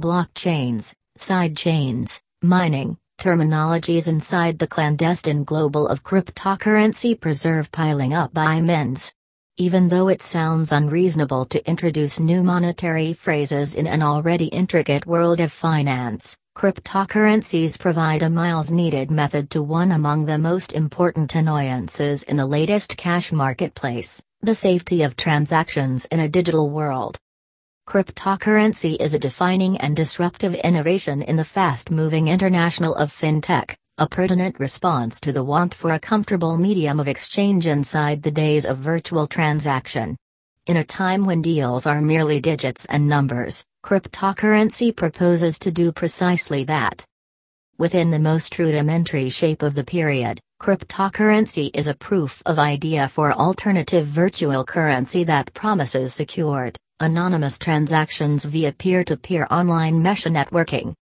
blockchains, 0.00 0.94
side 1.16 1.56
chains, 1.56 2.20
mining, 2.42 2.96
terminologies 3.18 4.06
inside 4.06 4.58
the 4.58 4.66
clandestine 4.66 5.42
global 5.44 5.88
of 5.88 6.04
cryptocurrency 6.04 7.18
preserve 7.18 7.72
piling 7.72 8.14
up 8.14 8.32
by 8.32 8.60
mens. 8.60 9.12
Even 9.56 9.88
though 9.88 10.06
it 10.06 10.22
sounds 10.22 10.70
unreasonable 10.70 11.44
to 11.46 11.68
introduce 11.68 12.20
new 12.20 12.44
monetary 12.44 13.12
phrases 13.12 13.74
in 13.74 13.88
an 13.88 14.02
already 14.02 14.46
intricate 14.46 15.04
world 15.04 15.40
of 15.40 15.50
finance, 15.50 16.36
cryptocurrencies 16.56 17.78
provide 17.78 18.22
a 18.22 18.30
miles 18.30 18.70
needed 18.70 19.10
method 19.10 19.50
to 19.50 19.62
one 19.62 19.90
among 19.90 20.24
the 20.24 20.38
most 20.38 20.72
important 20.72 21.34
annoyances 21.34 22.22
in 22.22 22.36
the 22.36 22.46
latest 22.46 22.96
cash 22.96 23.32
marketplace 23.32 24.22
the 24.40 24.54
safety 24.54 25.02
of 25.02 25.16
transactions 25.16 26.06
in 26.06 26.20
a 26.20 26.28
digital 26.28 26.70
world. 26.70 27.18
Cryptocurrency 27.88 29.00
is 29.00 29.14
a 29.14 29.18
defining 29.18 29.78
and 29.78 29.96
disruptive 29.96 30.54
innovation 30.56 31.22
in 31.22 31.36
the 31.36 31.42
fast 31.42 31.90
moving 31.90 32.28
international 32.28 32.94
of 32.96 33.10
fintech, 33.10 33.74
a 33.96 34.06
pertinent 34.06 34.60
response 34.60 35.18
to 35.18 35.32
the 35.32 35.42
want 35.42 35.72
for 35.72 35.92
a 35.92 35.98
comfortable 35.98 36.58
medium 36.58 37.00
of 37.00 37.08
exchange 37.08 37.66
inside 37.66 38.22
the 38.22 38.30
days 38.30 38.66
of 38.66 38.76
virtual 38.76 39.26
transaction. 39.26 40.18
In 40.66 40.76
a 40.76 40.84
time 40.84 41.24
when 41.24 41.40
deals 41.40 41.86
are 41.86 42.02
merely 42.02 42.42
digits 42.42 42.84
and 42.84 43.08
numbers, 43.08 43.64
cryptocurrency 43.82 44.94
proposes 44.94 45.58
to 45.60 45.72
do 45.72 45.90
precisely 45.90 46.64
that. 46.64 47.06
Within 47.78 48.10
the 48.10 48.18
most 48.18 48.58
rudimentary 48.58 49.30
shape 49.30 49.62
of 49.62 49.74
the 49.74 49.82
period, 49.82 50.38
cryptocurrency 50.60 51.70
is 51.72 51.88
a 51.88 51.94
proof 51.94 52.42
of 52.44 52.58
idea 52.58 53.08
for 53.08 53.32
alternative 53.32 54.06
virtual 54.06 54.62
currency 54.62 55.24
that 55.24 55.54
promises 55.54 56.12
secured, 56.12 56.76
anonymous 57.00 57.58
transactions 57.58 58.44
via 58.44 58.72
peer 58.72 59.04
to 59.04 59.16
peer 59.16 59.46
online 59.50 60.02
mesh 60.02 60.24
networking. 60.24 60.94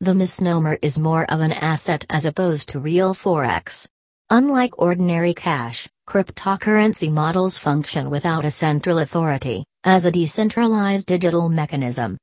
The 0.00 0.14
misnomer 0.14 0.78
is 0.80 0.98
more 0.98 1.24
of 1.24 1.40
an 1.40 1.52
asset 1.52 2.04
as 2.08 2.24
opposed 2.24 2.68
to 2.70 2.80
real 2.80 3.14
forex. 3.14 3.86
Unlike 4.30 4.78
ordinary 4.78 5.34
cash, 5.34 5.88
cryptocurrency 6.08 7.10
models 7.10 7.58
function 7.58 8.10
without 8.10 8.44
a 8.44 8.50
central 8.50 8.98
authority, 8.98 9.64
as 9.82 10.04
a 10.04 10.12
decentralized 10.12 11.06
digital 11.06 11.48
mechanism. 11.48 12.16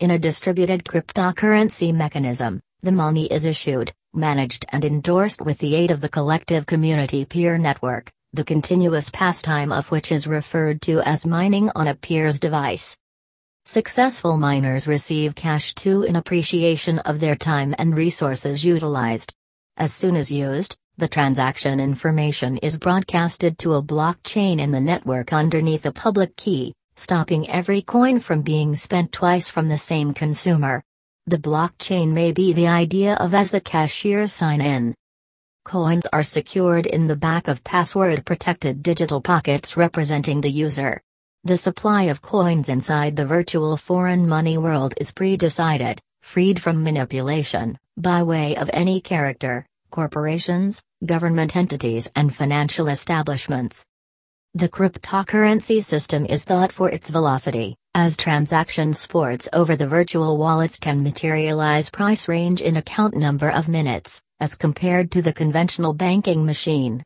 In 0.00 0.10
a 0.10 0.18
distributed 0.18 0.84
cryptocurrency 0.84 1.94
mechanism, 1.94 2.60
the 2.82 2.92
money 2.92 3.26
is 3.26 3.44
issued, 3.44 3.92
managed 4.14 4.66
and 4.70 4.84
endorsed 4.84 5.40
with 5.40 5.58
the 5.58 5.76
aid 5.76 5.90
of 5.90 6.00
the 6.00 6.08
collective 6.08 6.66
community 6.66 7.24
peer 7.24 7.56
network, 7.56 8.10
the 8.34 8.44
continuous 8.44 9.10
pastime 9.10 9.70
of 9.70 9.90
which 9.90 10.10
is 10.10 10.26
referred 10.26 10.80
to 10.80 11.00
as 11.00 11.26
mining 11.26 11.70
on 11.76 11.86
a 11.86 11.94
peer's 11.94 12.40
device. 12.40 12.96
Successful 13.66 14.38
miners 14.38 14.86
receive 14.86 15.34
cash 15.34 15.74
too 15.74 16.04
in 16.04 16.16
appreciation 16.16 16.98
of 17.00 17.20
their 17.20 17.36
time 17.36 17.74
and 17.78 17.94
resources 17.94 18.64
utilized. 18.64 19.34
As 19.76 19.92
soon 19.92 20.16
as 20.16 20.30
used, 20.30 20.76
the 20.96 21.08
transaction 21.08 21.78
information 21.78 22.56
is 22.58 22.78
broadcasted 22.78 23.58
to 23.58 23.74
a 23.74 23.82
blockchain 23.82 24.60
in 24.60 24.70
the 24.70 24.80
network 24.80 25.34
underneath 25.34 25.84
a 25.84 25.92
public 25.92 26.34
key, 26.36 26.72
stopping 26.96 27.50
every 27.50 27.82
coin 27.82 28.18
from 28.18 28.40
being 28.40 28.74
spent 28.74 29.12
twice 29.12 29.50
from 29.50 29.68
the 29.68 29.76
same 29.76 30.14
consumer. 30.14 30.82
The 31.26 31.38
blockchain 31.38 32.08
may 32.12 32.32
be 32.32 32.54
the 32.54 32.68
idea 32.68 33.14
of 33.16 33.34
as 33.34 33.50
the 33.50 33.60
cashier 33.60 34.26
sign 34.26 34.62
in. 34.62 34.94
Coins 35.64 36.06
are 36.12 36.24
secured 36.24 36.86
in 36.86 37.06
the 37.06 37.16
back 37.16 37.46
of 37.46 37.62
password 37.62 38.26
protected 38.26 38.82
digital 38.82 39.20
pockets 39.20 39.76
representing 39.76 40.40
the 40.40 40.50
user. 40.50 41.00
The 41.44 41.56
supply 41.56 42.04
of 42.04 42.20
coins 42.20 42.68
inside 42.68 43.14
the 43.14 43.26
virtual 43.26 43.76
foreign 43.76 44.28
money 44.28 44.58
world 44.58 44.92
is 45.00 45.12
pre 45.12 45.36
decided, 45.36 46.00
freed 46.20 46.60
from 46.60 46.82
manipulation, 46.82 47.78
by 47.96 48.24
way 48.24 48.56
of 48.56 48.70
any 48.72 49.00
character, 49.00 49.64
corporations, 49.90 50.82
government 51.06 51.54
entities, 51.54 52.10
and 52.16 52.34
financial 52.34 52.88
establishments. 52.88 53.86
The 54.54 54.68
cryptocurrency 54.68 55.82
system 55.82 56.26
is 56.26 56.44
thought 56.44 56.72
for 56.72 56.90
its 56.90 57.08
velocity, 57.08 57.76
as 57.94 58.16
transaction 58.16 58.94
sports 58.94 59.48
over 59.52 59.76
the 59.76 59.86
virtual 59.86 60.36
wallets 60.36 60.78
can 60.78 61.02
materialize 61.02 61.88
price 61.88 62.28
range 62.28 62.60
in 62.60 62.76
a 62.76 62.82
count 62.82 63.14
number 63.14 63.50
of 63.50 63.68
minutes, 63.68 64.22
as 64.42 64.56
compared 64.56 65.12
to 65.12 65.22
the 65.22 65.32
conventional 65.32 65.94
banking 65.94 66.44
machine. 66.44 67.02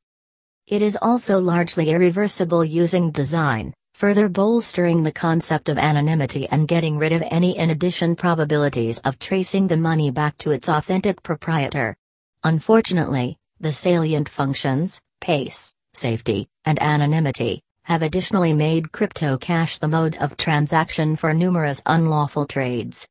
It 0.67 0.81
is 0.81 0.99
also 1.03 1.39
largely 1.39 1.91
irreversible 1.91 2.65
using 2.65 3.11
design, 3.11 3.75
further 3.93 4.29
bolstering 4.29 5.03
the 5.03 5.13
concept 5.13 5.69
of 5.69 5.79
anonymity 5.79 6.49
and 6.49 6.67
getting 6.67 6.97
rid 6.97 7.13
of 7.13 7.23
any 7.31 7.57
in 7.59 7.71
addition 7.71 8.17
probabilities 8.17 8.99
of 9.01 9.19
tracing 9.19 9.67
the 9.67 9.77
money 9.77 10.11
back 10.11 10.39
to 10.39 10.51
its 10.51 10.69
authentic 10.69 11.23
proprietor. 11.23 11.95
Unfortunately, 12.43 13.37
the 13.61 13.71
salient 13.71 14.29
functions, 14.29 15.01
pace, 15.21 15.75
safety, 15.93 16.49
and 16.65 16.83
anonymity, 16.83 17.63
have 17.85 18.03
additionally 18.03 18.55
made 18.55 18.93
crypto 18.93 19.37
cash 19.37 19.79
the 19.79 19.89
mode 19.89 20.17
of 20.17 20.37
transaction 20.37 21.17
for 21.17 21.33
numerous 21.35 21.83
unlawful 21.87 22.47
trades. 22.47 23.07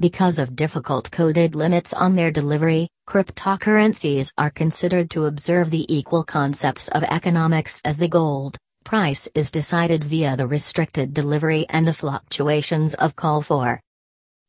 Because 0.00 0.38
of 0.38 0.56
difficult 0.56 1.10
coded 1.10 1.54
limits 1.54 1.92
on 1.92 2.16
their 2.16 2.30
delivery, 2.30 2.88
cryptocurrencies 3.06 4.32
are 4.38 4.48
considered 4.48 5.10
to 5.10 5.26
observe 5.26 5.70
the 5.70 5.84
equal 5.94 6.24
concepts 6.24 6.88
of 6.88 7.02
economics 7.02 7.82
as 7.84 7.98
the 7.98 8.08
gold 8.08 8.56
price 8.84 9.28
is 9.34 9.50
decided 9.50 10.04
via 10.04 10.38
the 10.38 10.46
restricted 10.46 11.12
delivery 11.12 11.66
and 11.68 11.86
the 11.86 11.92
fluctuations 11.92 12.94
of 12.94 13.14
call 13.14 13.42
for. 13.42 13.78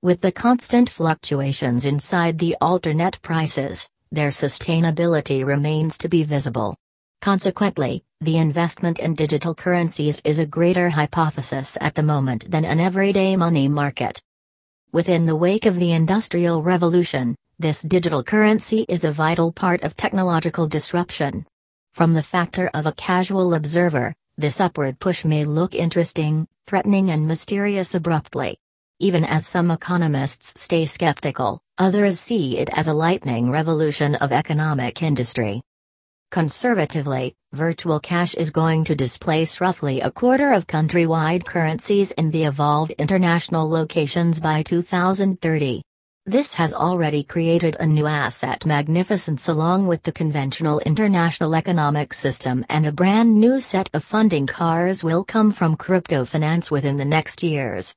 With 0.02 0.22
the 0.22 0.32
constant 0.32 0.90
fluctuations 0.90 1.84
inside 1.84 2.40
the 2.40 2.56
alternate 2.62 3.22
prices, 3.22 3.90
their 4.14 4.30
sustainability 4.30 5.44
remains 5.44 5.98
to 5.98 6.08
be 6.08 6.24
visible. 6.24 6.76
Consequently, 7.20 8.04
the 8.22 8.38
investment 8.38 9.00
in 9.00 9.16
digital 9.16 9.56
currencies 9.56 10.22
is 10.24 10.38
a 10.38 10.46
greater 10.46 10.90
hypothesis 10.90 11.80
at 11.82 11.96
the 11.96 12.04
moment 12.04 12.52
than 12.52 12.64
an 12.64 12.80
everyday 12.80 13.36
money 13.36 13.68
market. 13.68 14.22
Within 14.92 15.26
the 15.26 15.36
wake 15.36 15.66
of 15.66 15.80
the 15.80 15.94
Industrial 15.94 16.62
Revolution, 16.62 17.36
this 17.58 17.82
digital 17.82 18.24
currency 18.24 18.86
is 18.88 19.04
a 19.04 19.12
vital 19.12 19.52
part 19.52 19.82
of 19.82 19.96
technological 19.96 20.68
disruption. 20.68 21.48
From 21.92 22.14
the 22.14 22.22
factor 22.22 22.70
of 22.76 22.86
a 22.86 22.94
casual 22.94 23.56
observer, 23.56 24.14
this 24.38 24.62
upward 24.62 25.00
push 25.00 25.26
may 25.26 25.44
look 25.44 25.74
interesting, 25.74 26.48
threatening, 26.68 27.10
and 27.10 27.28
mysterious 27.28 27.96
abruptly. 27.96 28.58
Even 29.04 29.26
as 29.26 29.46
some 29.46 29.70
economists 29.70 30.54
stay 30.62 30.86
skeptical, 30.86 31.60
others 31.78 32.22
see 32.22 32.58
it 32.58 32.70
as 32.72 32.88
a 32.88 32.94
lightning 32.94 33.52
revolution 33.52 34.16
of 34.16 34.32
economic 34.32 35.04
industry. 35.04 35.62
Conservatively, 36.32 37.36
virtual 37.52 38.00
cash 38.00 38.34
is 38.34 38.50
going 38.50 38.86
to 38.86 38.96
displace 38.96 39.60
roughly 39.60 40.00
a 40.00 40.10
quarter 40.10 40.54
of 40.54 40.68
countrywide 40.68 41.44
currencies 41.44 42.14
in 42.14 42.32
the 42.32 42.46
evolved 42.46 42.92
international 42.92 43.70
locations 43.70 44.40
by 44.40 44.64
2030. 44.64 45.82
This 46.26 46.54
has 46.54 46.74
already 46.74 47.24
created 47.24 47.76
a 47.82 47.86
new 47.86 48.08
asset 48.08 48.66
magnificence 48.66 49.50
along 49.50 49.86
with 49.86 50.04
the 50.04 50.14
conventional 50.14 50.80
international 50.80 51.56
economic 51.56 52.14
system 52.14 52.66
and 52.70 52.86
a 52.86 52.94
brand 52.94 53.38
new 53.38 53.60
set 53.60 53.90
of 53.94 54.02
funding 54.02 54.48
cars 54.48 55.04
will 55.04 55.26
come 55.26 55.52
from 55.52 55.76
crypto 55.76 56.24
finance 56.24 56.72
within 56.72 56.96
the 56.96 57.04
next 57.04 57.44
years. 57.44 57.94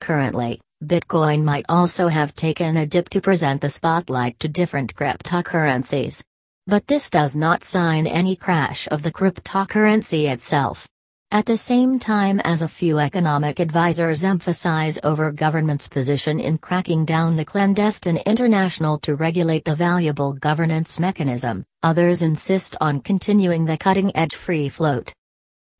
Currently, 0.00 0.60
Bitcoin 0.84 1.44
might 1.44 1.66
also 1.68 2.08
have 2.08 2.34
taken 2.34 2.78
a 2.78 2.86
dip 2.86 3.10
to 3.10 3.20
present 3.20 3.60
the 3.60 3.68
spotlight 3.68 4.40
to 4.40 4.48
different 4.48 4.94
cryptocurrencies. 4.94 6.22
But 6.66 6.86
this 6.86 7.10
does 7.10 7.36
not 7.36 7.64
sign 7.64 8.06
any 8.06 8.34
crash 8.34 8.88
of 8.90 9.02
the 9.02 9.12
cryptocurrency 9.12 10.30
itself. 10.30 10.88
At 11.32 11.46
the 11.46 11.56
same 11.56 12.00
time 12.00 12.40
as 12.40 12.62
a 12.62 12.68
few 12.68 12.98
economic 12.98 13.60
advisors 13.60 14.24
emphasize 14.24 14.98
over 15.04 15.30
government's 15.30 15.86
position 15.86 16.40
in 16.40 16.58
cracking 16.58 17.04
down 17.04 17.36
the 17.36 17.44
clandestine 17.44 18.18
international 18.26 18.98
to 19.00 19.14
regulate 19.14 19.64
the 19.64 19.76
valuable 19.76 20.32
governance 20.32 20.98
mechanism, 20.98 21.64
others 21.84 22.22
insist 22.22 22.76
on 22.80 23.00
continuing 23.00 23.64
the 23.64 23.76
cutting-edge 23.76 24.34
free 24.34 24.68
float. 24.68 25.12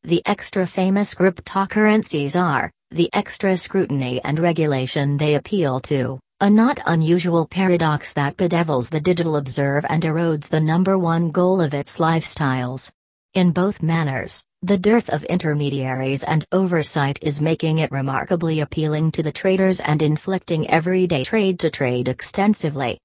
The 0.05 0.23
extra 0.25 0.67
famous 0.67 1.15
cryptocurrencies 1.15 2.41
are, 2.41 2.71
the 2.93 3.09
extra 3.13 3.57
scrutiny 3.57 4.21
and 4.25 4.41
regulation 4.41 5.17
they 5.17 5.37
appeal 5.37 5.79
to, 5.79 6.19
a 6.41 6.51
not 6.51 6.81
unusual 6.87 7.47
paradox 7.47 8.13
that 8.15 8.37
bedevils 8.37 8.91
the 8.91 9.01
digital 9.01 9.37
observe 9.37 9.85
and 9.89 10.03
erodes 10.03 10.49
the 10.49 10.61
number 10.61 10.99
one 10.99 11.31
goal 11.31 11.61
of 11.61 11.73
its 11.73 11.99
lifestyles. 11.99 12.91
In 13.35 13.53
both 13.53 13.81
manners, 13.81 14.43
the 14.63 14.77
dearth 14.77 15.09
of 15.09 15.23
intermediaries 15.25 16.25
and 16.25 16.45
oversight 16.51 17.21
is 17.23 17.41
making 17.41 17.79
it 17.79 17.93
remarkably 17.93 18.59
appealing 18.59 19.13
to 19.13 19.23
the 19.23 19.31
traders 19.31 19.79
and 19.79 20.03
inflicting 20.03 20.69
everyday 20.69 21.23
trade 21.23 21.61
to 21.61 21.71
trade 21.71 22.09
extensively. 22.09 22.99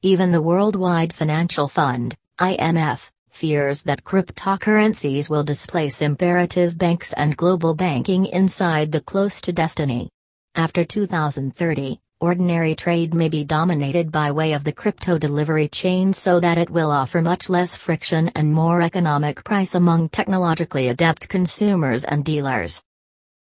Even 0.00 0.32
the 0.32 0.40
Worldwide 0.40 1.12
Financial 1.12 1.68
Fund, 1.68 2.16
IMF, 2.40 3.10
fears 3.30 3.82
that 3.84 4.04
cryptocurrencies 4.04 5.30
will 5.30 5.42
displace 5.42 6.02
imperative 6.02 6.76
banks 6.76 7.12
and 7.14 7.36
global 7.36 7.74
banking 7.74 8.26
inside 8.26 8.92
the 8.92 9.00
close 9.00 9.40
to 9.40 9.52
destiny. 9.52 10.10
After 10.54 10.84
2030, 10.84 12.00
ordinary 12.20 12.74
trade 12.74 13.14
may 13.14 13.28
be 13.28 13.44
dominated 13.44 14.12
by 14.12 14.30
way 14.30 14.52
of 14.52 14.64
the 14.64 14.72
crypto 14.72 15.16
delivery 15.16 15.68
chain 15.68 16.12
so 16.12 16.38
that 16.40 16.58
it 16.58 16.68
will 16.68 16.90
offer 16.90 17.22
much 17.22 17.48
less 17.48 17.74
friction 17.74 18.28
and 18.34 18.52
more 18.52 18.82
economic 18.82 19.42
price 19.42 19.74
among 19.74 20.10
technologically 20.10 20.88
adept 20.88 21.28
consumers 21.28 22.04
and 22.04 22.24
dealers. 22.24 22.82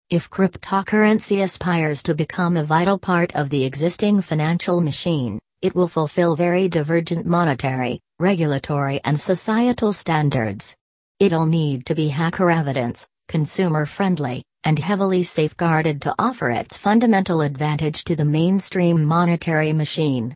If 0.10 0.30
cryptocurrency 0.30 1.44
aspires 1.44 2.02
to 2.04 2.16
become 2.16 2.58
a 2.58 2.64
vital 2.64 2.98
part 2.98 3.36
of 3.36 3.50
the 3.50 3.66
existing 3.66 4.22
financial 4.22 4.82
machine, 4.82 5.40
it 5.62 5.76
will 5.76 5.88
fulfill 5.88 6.36
very 6.36 6.70
divergent 6.70 7.26
monetary, 7.26 8.00
regulatory 8.20 9.00
and 9.04 9.20
societal 9.20 9.92
standards. 9.94 10.76
It'll 11.20 11.46
need 11.46 11.86
to 11.88 11.96
be 11.96 12.08
hacker 12.08 12.50
evidence, 12.50 13.08
consumer 13.28 13.86
friendly, 13.86 14.44
and 14.64 14.80
heavily 14.80 15.24
safeguarded 15.24 16.02
to 16.02 16.16
offer 16.18 16.50
its 16.50 16.78
fundamental 16.78 17.42
advantage 17.42 18.04
to 18.06 18.16
the 18.16 18.26
mainstream 18.26 19.04
monetary 19.04 19.74
machine. 19.74 20.34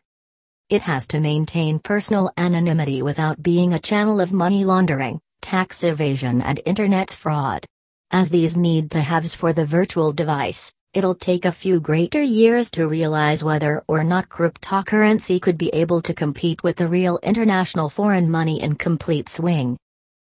It 0.70 0.82
has 0.82 1.06
to 1.08 1.20
maintain 1.20 1.78
personal 1.78 2.30
anonymity 2.36 3.02
without 3.02 3.42
being 3.42 3.74
a 3.74 3.78
channel 3.78 4.20
of 4.20 4.32
money 4.32 4.64
laundering, 4.64 5.20
tax 5.40 5.84
evasion, 5.84 6.40
and 6.42 6.60
internet 6.64 7.10
fraud. 7.10 7.64
As 8.10 8.30
these 8.30 8.56
need 8.56 8.90
to 8.92 9.00
haves 9.00 9.34
for 9.34 9.52
the 9.52 9.66
virtual 9.66 10.12
device, 10.12 10.72
It'll 10.94 11.16
take 11.16 11.44
a 11.44 11.50
few 11.50 11.80
greater 11.80 12.22
years 12.22 12.70
to 12.70 12.86
realize 12.86 13.42
whether 13.42 13.82
or 13.88 14.04
not 14.04 14.28
cryptocurrency 14.28 15.42
could 15.42 15.58
be 15.58 15.68
able 15.70 16.00
to 16.02 16.14
compete 16.14 16.62
with 16.62 16.76
the 16.76 16.86
real 16.86 17.18
international 17.24 17.90
foreign 17.90 18.30
money 18.30 18.62
in 18.62 18.76
complete 18.76 19.28
swing. 19.28 19.76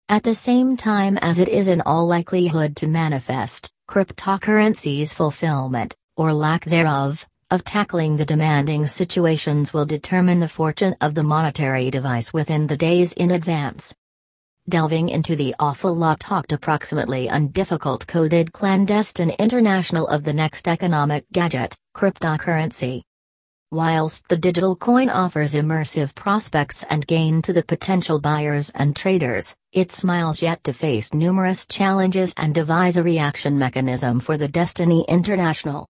At 0.07 0.23
the 0.23 0.33
same 0.33 0.77
time 0.77 1.17
as 1.17 1.39
it 1.39 1.49
is 1.49 1.67
in 1.67 1.81
all 1.81 2.07
likelihood 2.07 2.77
to 2.77 2.87
manifest, 2.87 3.69
cryptocurrency's 3.89 5.13
fulfillment, 5.13 5.97
or 6.15 6.31
lack 6.31 6.63
thereof, 6.63 7.27
of 7.51 7.65
tackling 7.65 8.15
the 8.15 8.23
demanding 8.23 8.87
situations 8.87 9.73
will 9.73 9.85
determine 9.85 10.39
the 10.39 10.47
fortune 10.47 10.95
of 11.01 11.15
the 11.15 11.23
monetary 11.23 11.91
device 11.91 12.31
within 12.31 12.67
the 12.67 12.77
days 12.77 13.11
in 13.11 13.31
advance 13.31 13.93
delving 14.69 15.09
into 15.09 15.35
the 15.35 15.53
awful 15.59 15.93
lot 15.93 16.19
talked 16.19 16.51
approximately 16.51 17.27
undifficult 17.27 18.07
coded 18.07 18.53
clandestine 18.53 19.31
international 19.39 20.07
of 20.07 20.23
the 20.23 20.33
next 20.33 20.67
economic 20.67 21.25
gadget, 21.31 21.75
cryptocurrency. 21.95 23.01
Whilst 23.71 24.27
the 24.29 24.37
digital 24.37 24.75
coin 24.75 25.09
offers 25.09 25.53
immersive 25.53 26.15
prospects 26.15 26.85
and 26.89 27.05
gain 27.05 27.41
to 27.41 27.51
the 27.51 27.63
potential 27.63 28.21
buyers 28.21 28.71
and 28.75 28.95
traders, 28.95 29.55
it 29.73 29.91
smiles 29.91 30.41
yet 30.41 30.63
to 30.63 30.71
face 30.71 31.13
numerous 31.13 31.67
challenges 31.67 32.33
and 32.37 32.55
devise 32.55 32.95
a 32.95 33.03
reaction 33.03 33.57
mechanism 33.59 34.19
for 34.19 34.37
the 34.37 34.47
Destiny 34.47 35.03
International. 35.09 35.83